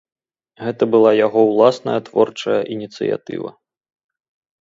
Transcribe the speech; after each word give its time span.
Гэта 0.67 0.83
была 0.93 1.09
яго 1.25 1.43
ўласная 1.49 1.97
творчая 2.07 2.57
ініцыятыва. 2.77 3.49